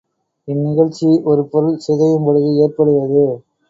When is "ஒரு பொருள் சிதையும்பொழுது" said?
1.25-2.51